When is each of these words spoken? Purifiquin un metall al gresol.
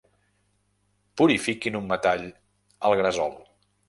Purifiquin 1.21 1.77
un 1.81 1.85
metall 1.91 2.23
al 2.89 2.97
gresol. 3.01 3.37